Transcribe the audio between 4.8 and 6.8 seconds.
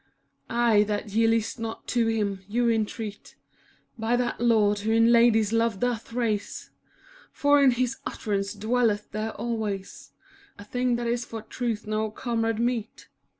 in ladies love doth raise;